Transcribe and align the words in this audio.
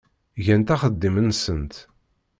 Gant 0.43 0.73
axeddim-nsent. 0.75 1.73